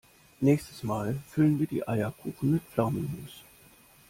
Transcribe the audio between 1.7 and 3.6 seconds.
Eierkuchen mit Pflaumenmus.